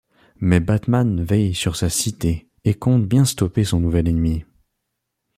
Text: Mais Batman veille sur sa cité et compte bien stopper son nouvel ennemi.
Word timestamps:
Mais 0.39 0.59
Batman 0.59 1.23
veille 1.23 1.53
sur 1.53 1.75
sa 1.75 1.87
cité 1.87 2.49
et 2.65 2.73
compte 2.73 3.05
bien 3.07 3.23
stopper 3.23 3.63
son 3.63 3.79
nouvel 3.79 4.07
ennemi. 4.07 4.45